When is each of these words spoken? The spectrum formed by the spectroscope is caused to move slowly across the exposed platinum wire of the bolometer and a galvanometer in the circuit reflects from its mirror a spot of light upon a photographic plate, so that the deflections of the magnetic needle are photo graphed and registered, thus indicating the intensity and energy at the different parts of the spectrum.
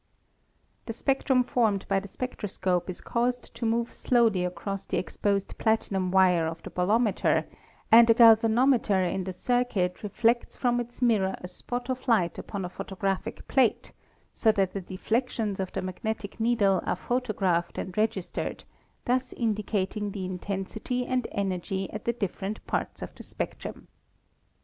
The 0.87 0.93
spectrum 0.93 1.43
formed 1.43 1.87
by 1.87 1.99
the 1.99 2.07
spectroscope 2.07 2.89
is 2.89 3.01
caused 3.01 3.53
to 3.53 3.67
move 3.67 3.91
slowly 3.91 4.43
across 4.43 4.83
the 4.83 4.97
exposed 4.97 5.55
platinum 5.59 6.09
wire 6.09 6.47
of 6.47 6.63
the 6.63 6.71
bolometer 6.71 7.45
and 7.91 8.09
a 8.09 8.15
galvanometer 8.15 8.99
in 9.03 9.25
the 9.25 9.31
circuit 9.31 10.01
reflects 10.01 10.57
from 10.57 10.79
its 10.79 11.03
mirror 11.03 11.35
a 11.41 11.47
spot 11.47 11.87
of 11.87 12.07
light 12.07 12.39
upon 12.39 12.65
a 12.65 12.69
photographic 12.69 13.47
plate, 13.47 13.91
so 14.33 14.51
that 14.53 14.73
the 14.73 14.81
deflections 14.81 15.59
of 15.59 15.71
the 15.71 15.83
magnetic 15.83 16.39
needle 16.39 16.81
are 16.83 16.95
photo 16.95 17.31
graphed 17.31 17.77
and 17.77 17.95
registered, 17.95 18.63
thus 19.05 19.33
indicating 19.33 20.09
the 20.13 20.25
intensity 20.25 21.05
and 21.05 21.27
energy 21.31 21.87
at 21.93 22.05
the 22.05 22.13
different 22.13 22.65
parts 22.65 23.03
of 23.03 23.13
the 23.13 23.21
spectrum. 23.21 23.87